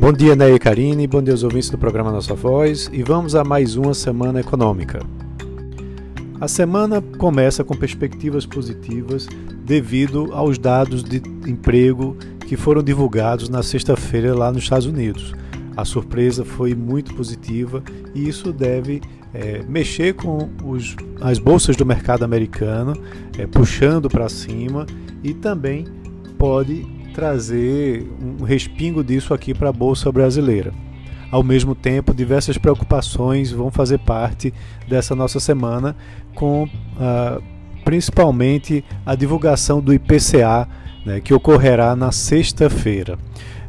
[0.00, 3.34] Bom dia, Ney e Karine, bom dia aos ouvintes do programa Nossa Voz e vamos
[3.34, 5.00] a mais uma semana econômica.
[6.40, 9.26] A semana começa com perspectivas positivas
[9.64, 12.16] devido aos dados de emprego
[12.46, 15.34] que foram divulgados na sexta-feira lá nos Estados Unidos.
[15.76, 17.82] A surpresa foi muito positiva
[18.14, 19.02] e isso deve
[19.34, 22.92] é, mexer com os, as bolsas do mercado americano,
[23.36, 24.86] é, puxando para cima
[25.24, 25.86] e também
[26.38, 30.72] pode trazer um respingo disso aqui para a bolsa brasileira.
[31.32, 34.54] Ao mesmo tempo, diversas preocupações vão fazer parte
[34.86, 35.96] dessa nossa semana,
[36.32, 37.40] com ah,
[37.84, 40.68] principalmente a divulgação do IPCA,
[41.04, 43.18] né, que ocorrerá na sexta-feira.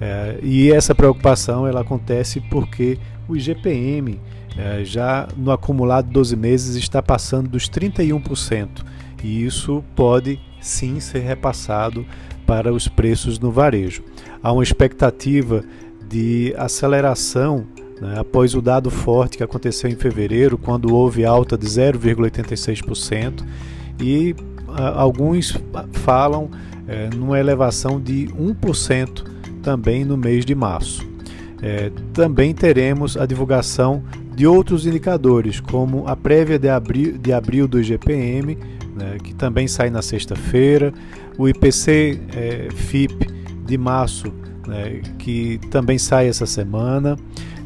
[0.00, 4.18] É, e essa preocupação ela acontece porque o IGPM
[4.56, 8.68] é, já no acumulado 12 meses está passando dos 31%,
[9.22, 12.06] e isso pode sim ser repassado
[12.46, 14.02] para os preços no varejo.
[14.42, 15.64] Há uma expectativa
[16.08, 17.66] de aceleração
[18.00, 23.44] né, após o dado forte que aconteceu em fevereiro, quando houve alta de 0,86%,
[24.00, 24.34] e
[24.68, 25.56] a, alguns
[25.92, 26.50] falam
[26.86, 29.24] é, numa elevação de 1%
[29.62, 31.06] também no mês de março.
[31.62, 34.02] É, também teremos a divulgação
[34.34, 38.58] de outros indicadores, como a prévia de abril, de abril do IGPM,
[38.94, 40.92] né, que também sai na sexta-feira,
[41.36, 43.26] o IPC é, FIP
[43.66, 44.32] de março,
[44.66, 47.16] né, que também sai essa semana,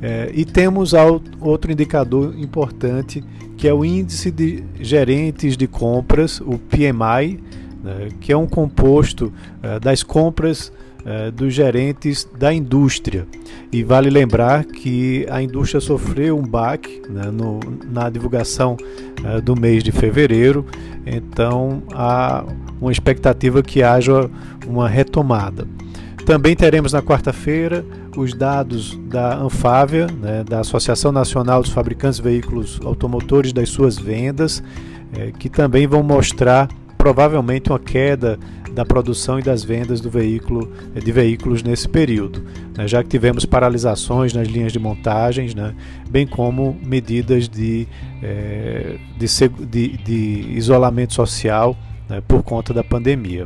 [0.00, 0.92] é, e temos
[1.40, 3.24] outro indicador importante
[3.56, 7.40] que é o índice de gerentes de compras, o PMI,
[7.82, 9.32] né, que é um composto
[9.62, 10.72] é, das compras
[11.06, 13.26] é, dos gerentes da indústria.
[13.72, 18.76] E vale lembrar que a indústria sofreu um baque né, no, na divulgação
[19.24, 20.66] é, do mês de fevereiro,
[21.06, 22.44] então há
[22.80, 24.28] uma expectativa que haja
[24.66, 25.66] uma retomada.
[26.24, 32.24] Também teremos na quarta-feira os dados da Anfávia, né, da Associação Nacional dos Fabricantes de
[32.24, 34.60] Veículos Automotores, das suas vendas,
[35.16, 38.36] é, que também vão mostrar provavelmente uma queda
[38.76, 40.70] da produção e das vendas do veículo,
[41.02, 42.44] de veículos nesse período,
[42.76, 45.74] né, já que tivemos paralisações nas linhas de montagens, né,
[46.10, 47.88] bem como medidas de,
[48.22, 49.26] é, de,
[49.66, 51.74] de, de, isolamento social
[52.06, 53.44] né, por conta da pandemia.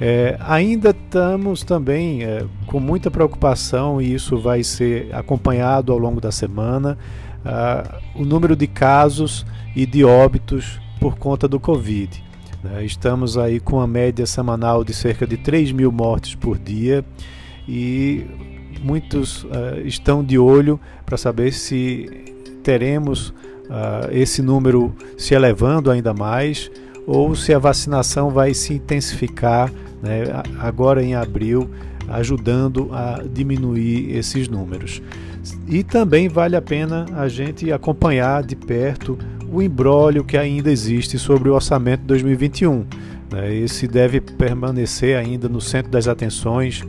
[0.00, 6.20] É, ainda estamos também é, com muita preocupação, e isso vai ser acompanhado ao longo
[6.20, 6.98] da semana,
[7.44, 12.27] ah, o número de casos e de óbitos por conta do Covid.
[12.62, 12.84] Né?
[12.84, 17.04] Estamos aí com a média semanal de cerca de 3 mil mortes por dia
[17.66, 18.26] e
[18.82, 22.06] muitos uh, estão de olho para saber se
[22.62, 26.70] teremos uh, esse número se elevando ainda mais
[27.06, 30.24] ou se a vacinação vai se intensificar né,
[30.58, 31.70] agora em abril,
[32.06, 35.02] ajudando a diminuir esses números.
[35.66, 39.18] E também vale a pena a gente acompanhar de perto
[39.50, 42.84] o embrólio que ainda existe sobre o orçamento de 2021.
[43.32, 43.54] Né?
[43.54, 46.82] Esse deve permanecer ainda no centro das atenções,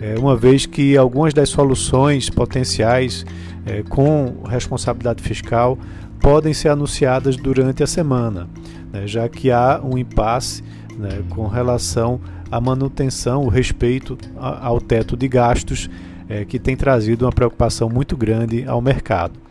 [0.00, 3.24] é, uma vez que algumas das soluções potenciais
[3.64, 5.78] é, com responsabilidade fiscal
[6.20, 8.48] podem ser anunciadas durante a semana,
[8.92, 9.06] né?
[9.06, 10.62] já que há um impasse
[10.96, 15.90] né, com relação à manutenção, o respeito ao teto de gastos,
[16.28, 19.45] é, que tem trazido uma preocupação muito grande ao mercado.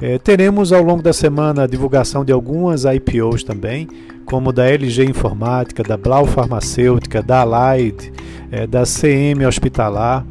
[0.00, 3.88] É, teremos ao longo da semana a divulgação de algumas IPOs também,
[4.24, 8.12] como da LG Informática, da Blau Farmacêutica, da Allied,
[8.50, 10.24] é, da CM Hospitalar,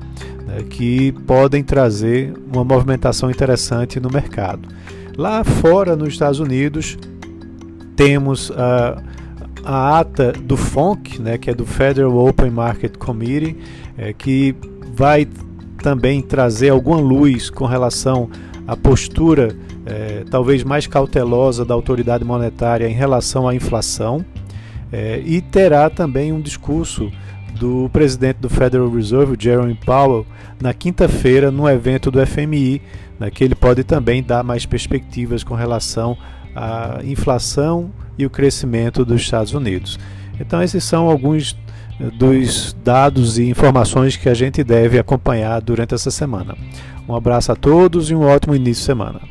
[0.45, 4.67] né, que podem trazer uma movimentação interessante no mercado.
[5.17, 6.97] Lá fora, nos Estados Unidos,
[7.95, 9.01] temos a,
[9.63, 13.57] a ata do FONC, né, que é do Federal Open Market Committee,
[13.97, 14.55] é, que
[14.93, 15.27] vai
[15.81, 18.29] também trazer alguma luz com relação
[18.67, 19.55] a postura
[19.85, 24.23] é, talvez mais cautelosa da autoridade monetária em relação à inflação
[24.91, 27.11] é, e terá também um discurso
[27.55, 30.25] do presidente do Federal Reserve, Jerome Powell,
[30.59, 32.81] na quinta-feira no evento do FMI,
[33.19, 36.17] né, que ele pode também dar mais perspectivas com relação
[36.55, 39.99] à inflação e o crescimento dos Estados Unidos.
[40.39, 41.55] Então esses são alguns
[42.09, 46.55] dos dados e informações que a gente deve acompanhar durante essa semana.
[47.07, 49.30] Um abraço a todos e um ótimo início de semana.